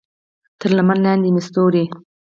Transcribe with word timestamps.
تر 0.59 0.69
لمن 0.77 0.97
لاندې 1.05 1.29
مې 1.33 1.41
ستوري 1.47 1.83